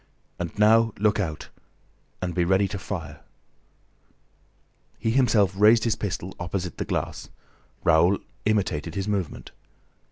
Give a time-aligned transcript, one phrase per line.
[0.39, 1.49] "And now, look out!
[2.23, 3.19] And be ready to fire."
[4.97, 7.29] He himself raised his pistol opposite the glass.
[7.83, 9.51] Raoul imitated his movement.